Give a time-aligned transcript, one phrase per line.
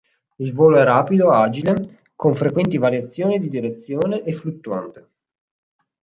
[0.37, 5.09] Il volo è rapido, agile con frequenti variazioni di direzione e fluttuante.